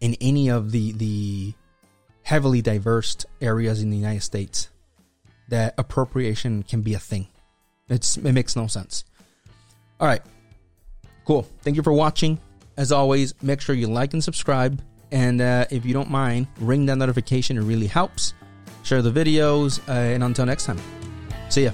in 0.00 0.16
any 0.20 0.48
of 0.48 0.72
the 0.72 0.92
the 0.92 1.54
heavily 2.30 2.62
diverse 2.62 3.26
areas 3.40 3.82
in 3.82 3.90
the 3.90 3.96
United 3.96 4.22
States 4.22 4.68
that 5.48 5.74
appropriation 5.76 6.62
can 6.62 6.80
be 6.80 6.94
a 6.94 6.98
thing. 6.98 7.26
It's 7.88 8.16
it 8.16 8.32
makes 8.32 8.54
no 8.54 8.68
sense. 8.68 9.04
All 9.98 10.06
right. 10.06 10.22
Cool. 11.24 11.42
Thank 11.62 11.76
you 11.76 11.82
for 11.82 11.92
watching. 11.92 12.38
As 12.76 12.92
always, 12.92 13.34
make 13.42 13.60
sure 13.60 13.74
you 13.74 13.88
like 13.88 14.12
and 14.12 14.22
subscribe. 14.22 14.80
And 15.10 15.40
uh, 15.40 15.64
if 15.72 15.84
you 15.84 15.92
don't 15.92 16.08
mind, 16.08 16.46
ring 16.60 16.86
that 16.86 16.98
notification. 16.98 17.58
It 17.58 17.62
really 17.62 17.88
helps. 17.88 18.32
Share 18.84 19.02
the 19.02 19.10
videos. 19.10 19.80
Uh, 19.88 20.14
and 20.14 20.22
until 20.22 20.46
next 20.46 20.66
time, 20.66 20.78
see 21.48 21.64
ya. 21.64 21.72